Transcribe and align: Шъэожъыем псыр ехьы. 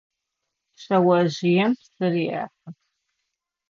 Шъэожъыем 0.81 1.71
псыр 1.79 2.13
ехьы. 2.43 2.69